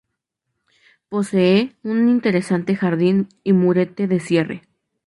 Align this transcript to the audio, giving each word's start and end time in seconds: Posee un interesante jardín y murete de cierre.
Posee 1.09 1.75
un 1.83 2.09
interesante 2.09 2.75
jardín 2.75 3.27
y 3.43 3.53
murete 3.53 4.07
de 4.07 4.19
cierre. 4.19 4.63